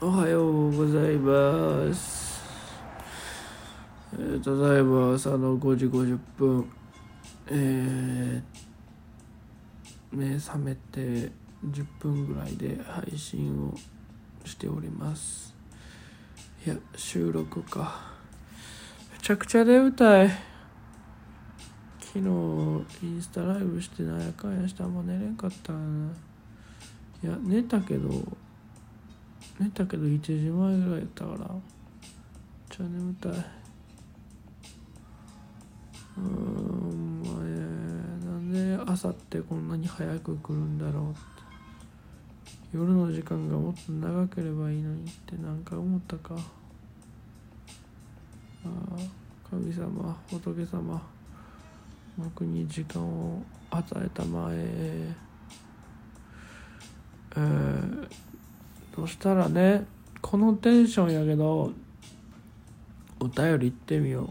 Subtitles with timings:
[0.00, 2.40] おはようございます、
[4.12, 6.70] えー、ただいま朝の5時50分。
[7.48, 11.32] えー、目覚めて
[11.68, 13.74] 10分ぐらいで配信を
[14.46, 15.52] しております。
[16.64, 18.00] いや収録か。
[19.12, 20.28] めちゃくちゃ眠たい。
[21.98, 22.24] 昨日
[23.02, 26.35] インスタライブしてなんやかんやしてあん寝れんかったな。
[27.26, 28.08] いや寝たけど
[29.58, 31.48] 寝たけど1時前ぐらいやったからめっ
[32.70, 33.32] ちゃ眠たい。
[33.32, 37.50] うーんまあね
[38.24, 41.20] なんで朝ってこんなに早く来るんだろうって。
[42.72, 46.36] 夜の時間がもっと長ければいいのにってなんか思ったか。
[48.64, 48.68] あ
[49.50, 51.02] 神様仏様
[52.16, 55.25] 僕に時間を与えたまえ。
[57.36, 58.08] えー、
[58.94, 59.84] そしたらね
[60.22, 61.72] このテンションやけど
[63.20, 64.28] お便り行ってみよう。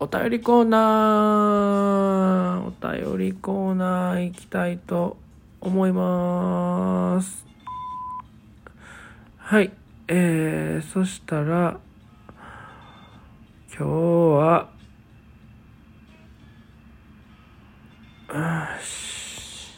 [0.00, 2.66] お便りコーナー。
[2.66, 5.16] お便りコーナー行きたいと
[5.60, 7.46] 思います。
[9.38, 9.72] はい。
[10.08, 11.80] えー、そしたら
[13.76, 14.68] 今日は
[18.28, 19.72] あーし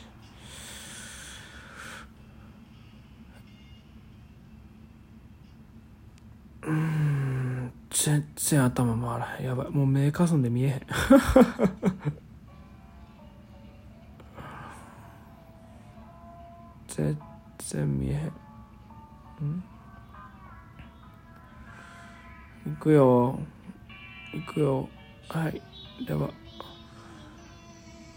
[6.63, 9.47] うーん全然頭回らへん。
[9.47, 9.71] やばい。
[9.71, 10.81] もう目かすんで見えへん。
[16.89, 17.19] 全
[17.59, 18.21] 然見えへん。
[18.21, 18.31] ん。
[22.67, 23.39] 行くよ。
[24.33, 24.89] 行くよ。
[25.29, 25.61] はい。
[26.07, 26.31] では。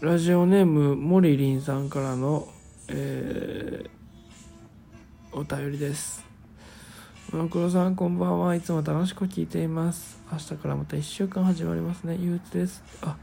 [0.00, 2.48] ラジオネームモリリンさんからの、
[2.88, 3.90] えー
[5.32, 6.29] お便りです。
[7.32, 8.56] モノクロさんこんばんは。
[8.56, 10.18] いつも楽しく聞いています。
[10.32, 12.16] 明日からまた1週間始まりますね。
[12.20, 12.82] 憂鬱です。
[13.02, 13.16] あ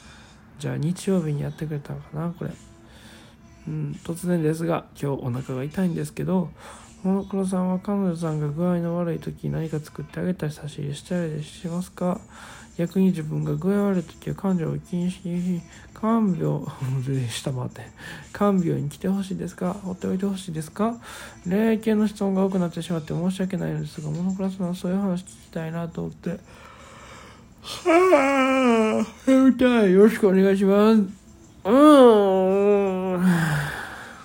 [0.59, 2.51] じゃあ日曜日にやってくれたのかなこれ。
[3.67, 6.51] うん突然ですが今日お腹が痛いんですけど
[7.03, 12.21] モノクロさんは彼女さんが具合の悪い時何か作ってあげたり差し入れしたりしますか？
[12.77, 15.19] 逆に自分が具合悪い時は患者を気にし
[15.93, 16.61] 看病
[17.29, 17.81] 下回って
[18.31, 19.73] 看病に来てほしいですか？
[19.73, 20.95] 放っておいてほしいですか？
[21.43, 26.29] 恋愛系の質問が多くなってしまって申し訳ないのですがモノクロさんのそういう話聞きたいなと思って。
[26.29, 26.37] は
[29.27, 29.91] あやりたい。
[29.91, 30.99] よろしくお願いします。
[30.99, 33.25] うん。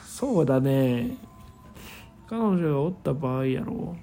[0.06, 1.16] そうだね。
[2.28, 3.96] 彼女がおった場合やろ。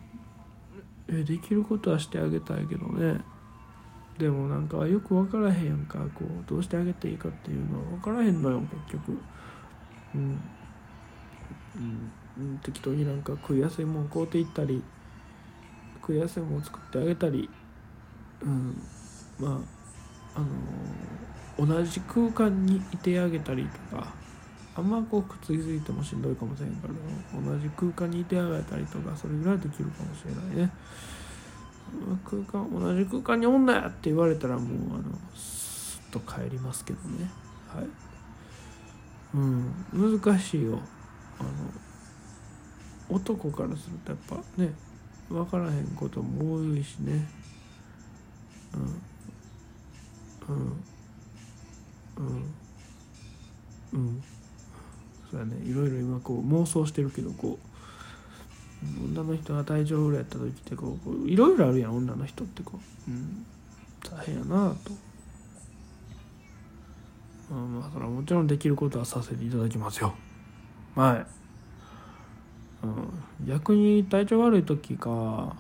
[1.08, 3.22] えできることはしてあげたいけどね。
[4.20, 9.18] でもなんかよく分からへんやんかこうどうしてあげていいかっていうのは分からへんのよ結局。
[10.14, 10.40] うん、
[12.38, 14.84] うん、適当になんか食いやすいもん買うていったり
[16.02, 17.50] 食いやすいもん作ってあげたり
[18.42, 18.82] うん
[19.40, 19.62] ま
[20.36, 20.50] ああのー
[21.60, 24.08] 同じ空間にいてあげたりとか
[24.76, 26.94] あんまこうくっつきすぎてもしんどいかもしれんから
[27.42, 30.72] 同じ空間にいてあげたりとかそれぐらいできるかもしれないね。
[32.26, 35.04] 空間同じ空間におんなやって言われたらもうあの
[35.36, 37.30] スッと帰りますけどね。
[37.74, 37.88] はい。
[39.36, 40.20] うん。
[40.22, 40.80] 難しいよ。
[41.40, 41.50] あの
[43.10, 44.74] 男からするとやっぱね
[45.30, 47.28] 分からへんことも多いしね。
[48.74, 50.56] うん。
[50.56, 50.84] うん。
[52.18, 52.54] うん。
[53.94, 54.24] うん。
[55.30, 55.58] そうやね。
[55.64, 57.69] いろいろ今こう妄想してるけどこう
[58.82, 63.46] 女の人が体調不良やった時ってこういろいろあるやん女の人ってこう、うん、
[64.02, 64.56] 大変やなと、
[67.52, 70.14] まあ、まあそれはもちろんできることはさせていただきますよ。
[70.96, 71.26] はい、
[72.86, 75.56] うん、逆に体調悪い時か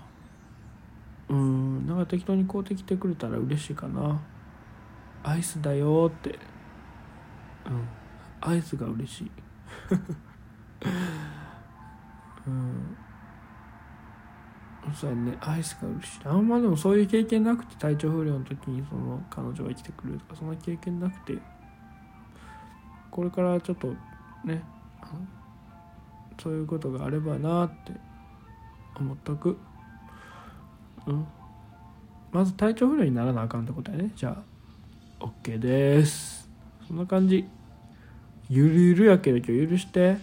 [1.27, 4.21] うんなんか適当に買うてきてくれたら嬉しいかな。
[5.23, 6.39] アイスだよって。
[7.65, 7.87] うん
[8.41, 9.31] アイスが嬉しい。
[12.47, 12.95] うん
[14.93, 15.37] そうやね。
[15.41, 16.19] アイスが嬉し。
[16.25, 21.37] あんまでもそういう経験なくて体調不良の時にその彼女が来てくるとかそんな経験なくて。
[23.11, 23.87] これからちょっと
[24.45, 24.63] ね
[26.41, 27.91] そういうことがあればなって
[28.95, 29.57] 思っとく。
[31.05, 31.27] うん。
[32.31, 34.11] まず体調不良にならなあかんってことやね。
[34.15, 34.37] じゃ
[35.19, 36.49] あ OK です。
[36.87, 37.45] そんな感じ。
[38.49, 40.17] ゆるゆるやけど今日許して。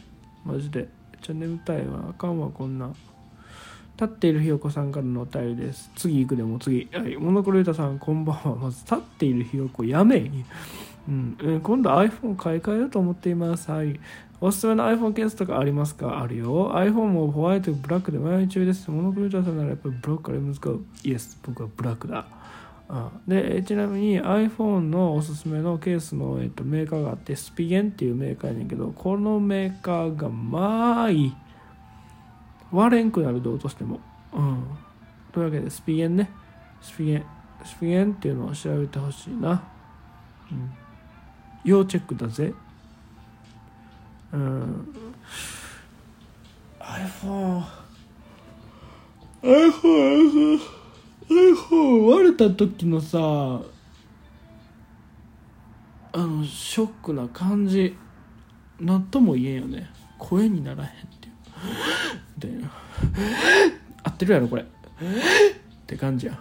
[0.45, 0.89] マジで。
[1.13, 2.07] めっちゃ眠たいわ。
[2.11, 2.93] あかんわこんな
[4.01, 10.45] 立っているひよこさんからのお便りです次行くでも次はいモノクロユタさんこんばんはまず立っているひよこやめん
[11.09, 13.71] うん、今度 iPhone 買い替えようと思っています。
[13.71, 14.01] はい。
[14.41, 16.21] おすすめの iPhone ケースとかありますか？
[16.21, 16.73] あるよ。
[16.75, 18.91] iPhone もホワイト、ブラックで迷い中です。
[18.91, 20.59] モノクロユータさんならやっぱりブラックから難し
[21.05, 21.11] い。
[21.11, 22.27] イエス、僕はブラックだ。
[22.89, 31.35] あでちなみに iPhone のおすすめのケースの、えっと、メーカーがあってスピゲンっていうメーカーやねんけどこのメーカーがまあいい
[32.73, 34.01] 割れんくなるどうとしても。
[34.33, 34.65] うん。
[35.33, 36.31] というわけでスピゲンね。
[36.81, 37.25] スピゲン
[37.65, 39.63] スピゲンっていうのを調べてほしいな。
[40.51, 40.73] うん。
[41.65, 42.53] 要チェックだぜ。
[44.33, 44.89] うん。
[46.81, 47.63] iPhone
[49.43, 50.61] iPhone iPhone
[51.29, 53.19] iPhone 割れた時のさ
[56.13, 57.97] あのショックな感じ。
[58.81, 59.91] なんとも言えんよね。
[60.19, 61.35] 声にならへんっていう。
[62.37, 62.71] みたいな。
[64.03, 64.63] 合ってるやろこれ。
[64.63, 64.67] っ
[65.87, 66.39] て感じや。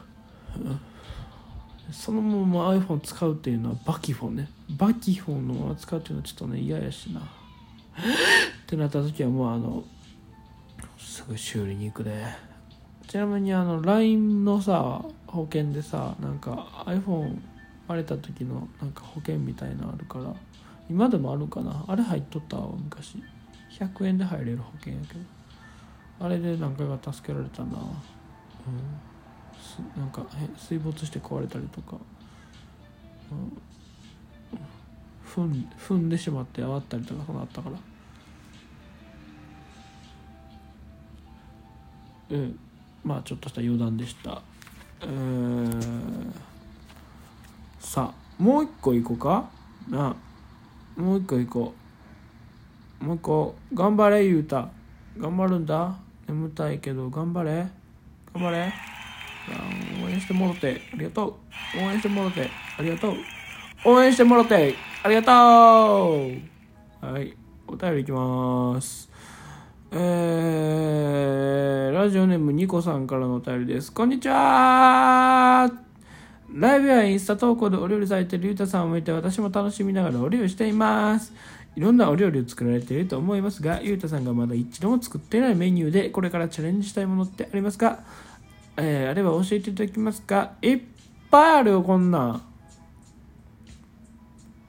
[1.91, 4.49] そのまま iPhone 使うっていうのはバキフォンね。
[4.69, 7.19] バキフォンのまま使うっていうのはちょっとね嫌やしな。
[7.19, 7.23] っ
[8.67, 9.83] てなった時はもうあの
[10.97, 12.25] すぐ修理に行くで。
[13.07, 17.37] ちなみにあの LINE のさ保険でさなんか iPhone
[17.87, 20.33] 割れた時のなんか保険みたいなのあるから
[20.89, 21.85] 今でもあるかな。
[21.87, 23.21] あれ入っとったわ昔。
[23.79, 25.19] 100円で入れる保険やけど。
[26.19, 27.67] あれで何回か助けられたな。
[27.67, 27.73] うん。
[30.01, 30.25] なんか
[30.57, 31.97] 水没して壊れたりとか、
[33.31, 33.61] うん、
[35.25, 35.69] 踏ん。
[35.77, 37.77] 踏んでしまってあったりとかそんなあったから。
[42.29, 42.57] うん。
[43.03, 44.41] まあちょっとした余談でした。
[45.01, 46.31] えー、
[47.79, 49.49] さあもう一個いこうか。
[49.89, 50.15] な。
[50.95, 51.73] もう一個いこ
[53.01, 53.03] う。
[53.03, 53.55] もう一個。
[53.73, 54.69] 頑張れゆうた
[55.17, 57.67] 頑張るんだ眠たいけど頑張れ。
[58.33, 58.73] 頑張れ。
[60.03, 60.81] 応援してもろて。
[60.93, 61.37] ありがと
[61.75, 61.77] う。
[61.77, 62.49] 応援してもろて。
[62.77, 63.15] ありがとう。
[63.85, 64.75] 応援してもろて。
[65.03, 67.13] ありがとう。
[67.13, 67.35] はい。
[67.67, 69.09] お便りいきます。
[69.91, 73.93] えー、ラジオネームニコさんからのお便りです。
[73.93, 75.71] こんにちは。
[76.51, 81.33] ライブやインスタ投稿でお料理されてるゆうたさんを見て私も楽しみながらお料理しています。
[81.75, 87.99] いろんなお料理を作られていると思いますが、ゆうたさんがまだ一度も作ってないメニューでこれからチャレンジしたいものってありますか？
[88.77, 90.53] えー、あれば教えていただけますか？
[90.61, 90.81] いっ
[91.29, 92.41] ぱいあるよ、こんなん。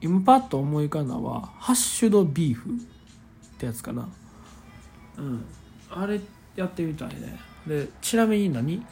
[0.01, 2.73] 今パッと思い浮かんだのは、ハッシュドビーフっ
[3.57, 4.07] てやつかな。
[5.17, 5.45] うん。
[5.89, 6.19] あれ
[6.55, 7.39] やってみたいね。
[7.65, 8.85] でちなみに何？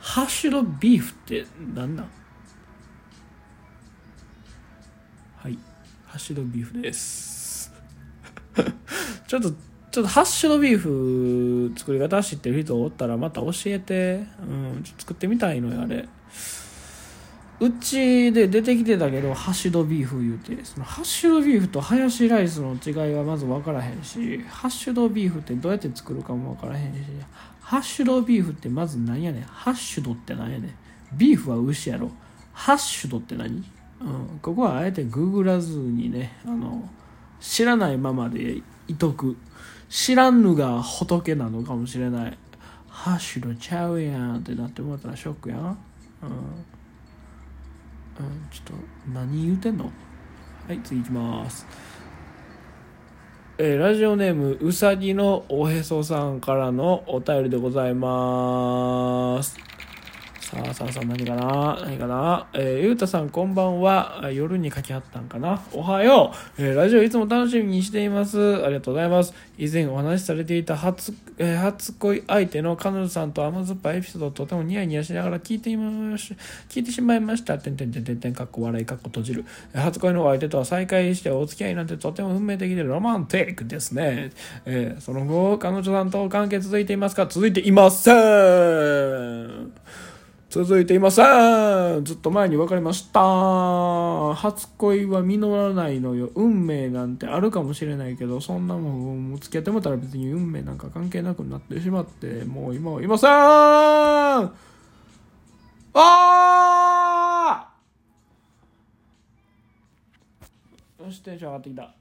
[0.00, 1.44] ハッシュドビーフって
[1.74, 2.08] 何なん？
[5.36, 5.58] はい。
[6.06, 7.37] ハッシュドビーフです。
[9.26, 9.52] ちょっと
[9.90, 16.06] ちょっとハッシュドビーフ作り方知ってる人おったらまた教えて、うん、ちょっと作ってみたいのよあれ。
[17.60, 20.62] うちで出てきてたけどハッシュドビーフ言うて。
[20.64, 27.00] そのハッシュドビーフとハヤシライスの違いはまず分からへんしハッシュドビーフってどうやって作るかも分からへんし。
[27.60, 29.42] ハッシュドビーフってまず何やねん。
[29.42, 30.70] ハッシュドって何やねん。
[31.16, 32.10] ビーフは牛やろ。
[32.52, 33.64] ハッシュドって何、
[34.00, 36.88] うん、ここはあえてググらずにねあの
[37.40, 39.36] 知らないままでいとく。
[39.88, 42.38] 知らんのが仏なのかもしれない。
[42.88, 45.64] ハッシュドちゃうやんってなってもらったらショックやん、うん。
[45.64, 45.78] うん、
[48.50, 48.72] ちょっと
[49.14, 49.84] 何言うてんの？
[50.66, 51.66] はい次いきます。
[53.56, 59.67] えー、ラジオネームうさぎのおへそさんからのお便りでございます。
[60.48, 61.78] さあさあさあ何かな？
[61.82, 62.48] 何かな？
[62.54, 64.30] えー、ゆうたさんこんばんは。
[64.32, 65.62] 夜に書きはったんかな？
[65.74, 68.64] おはよう、えー、ラジオいつも楽しみにしています。
[68.64, 69.34] ありがとうございます。
[69.58, 76.34] 以前お話しされていた初,、えー、初恋相手の彼女さんと甘酸っぱいエピソードをとてもニヤニヤしながら聞いていまし
[76.70, 77.58] 聞いてしまいました。
[77.58, 79.44] てんてんてんてんてんかっこ笑いかっこ閉じる。
[79.74, 84.30] 初恋の相手とは再会してお付き合いなんてとても運命的でロマンティックですね、
[84.64, 89.47] えー、その後彼女さんと関係続いていますか続いていません。
[90.50, 92.04] 続いていません。
[92.06, 94.34] ずっと前に別れました。
[94.34, 96.30] 初恋は実らないのよ。
[96.34, 103.30] 運命なんてあるかもしれないけどそんなもん付き合ってもたら別に運命なんか関係なくなってしまってもう今はいません。
[103.30, 104.50] あ
[110.98, 111.94] よしテンション上がってきた。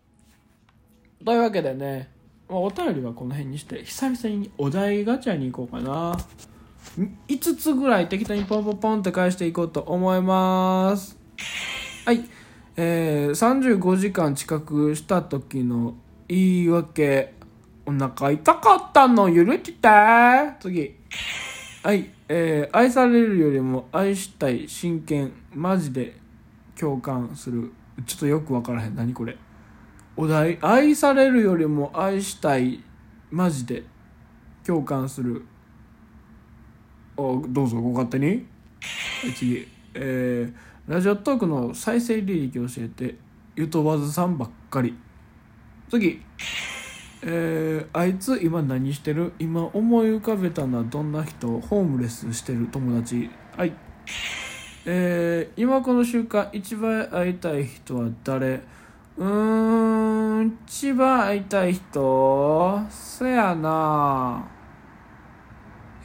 [1.25, 2.09] というわけでね
[2.47, 6.17] まお便りはこの辺にして久々にお題ガチャに行こうかな。
[7.27, 11.17] 5つぐらい適当にポンポンポンって返していこうと思います。
[12.05, 12.25] はい。
[12.75, 15.95] えー、35時間近くした時の
[16.27, 17.33] 言い訳。
[17.85, 19.33] お腹痛かったの？
[19.33, 19.89] 許して。
[20.59, 20.95] 次。
[21.83, 22.09] はい。
[22.29, 26.17] えー、愛されるよりも愛したい真剣マジで
[26.77, 27.71] 共感する。
[28.05, 28.95] ちょっとよくわからへん。
[28.95, 29.37] 何これ。
[30.15, 30.57] お題。
[30.61, 32.83] 愛されるよりも愛したい
[33.31, 33.83] マジで
[34.65, 35.45] 共感する。
[37.17, 38.45] どうぞご勝手に。
[39.35, 39.67] 次。
[39.95, 43.15] えー、ラジオトークの再生履歴教えて。
[43.55, 44.95] ゆとわずさんばっかり。
[45.89, 46.21] 次。
[47.23, 49.33] えー、あいつ今何してる？
[49.39, 51.47] 今思い浮かべたのはどんな人？
[51.59, 53.31] ホームレスしてる友達。
[53.57, 53.73] はい。
[54.85, 58.61] えー、今この瞬間一番会いたい人は誰？
[59.17, 62.85] うーん一番会いたい人？
[62.91, 64.47] そやな。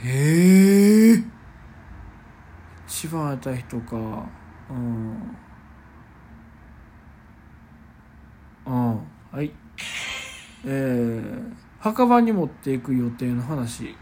[0.03, 1.02] ええー、
[3.03, 3.97] 一番会いたい人か。
[4.71, 5.37] うん。
[8.65, 9.53] うんはい。
[10.65, 13.97] えー、墓場に持っていく予定の話。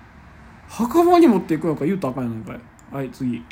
[0.69, 2.61] 墓場に持っていくのか言うとあかんやないかい。
[2.95, 3.43] はい次。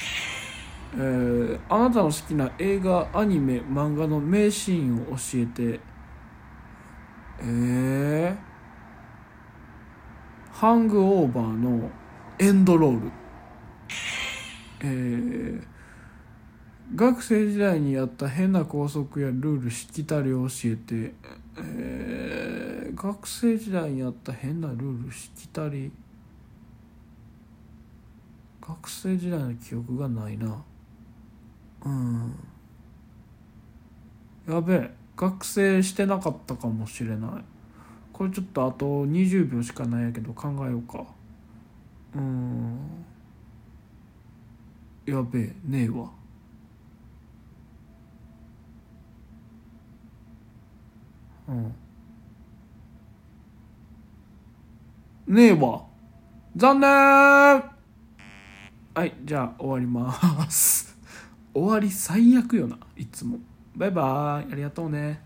[0.95, 5.81] えー、あなたの好きな映画アニメ漫画の名シーンを教えて。
[7.41, 8.37] えー、
[10.53, 11.91] ハングオーバーの
[12.39, 13.11] エンドロール。
[14.81, 15.63] えー、
[16.95, 21.15] 学生時代にやった変な校則やルールしきたりを教えて
[21.61, 25.91] えー、学生時代にやった変なルールしきたり
[28.69, 30.63] 学生時代の記憶がないな。
[31.87, 32.35] うん。
[34.47, 34.91] やべえ。
[35.17, 37.31] 学生してなかったかもしれない。
[38.13, 41.07] これちょっとあと20秒しかないやけど考えようか。
[42.15, 42.79] うん。
[45.09, 46.11] やべえねえわ。
[51.49, 51.75] うん。
[55.35, 55.87] ねえわ。
[56.55, 56.91] 残念。
[56.91, 57.63] は
[59.07, 60.95] いじゃあ終わります。
[61.55, 63.39] 終わり最悪よないつも。
[63.75, 64.53] バイバーイ。
[64.53, 65.23] ありがとうね。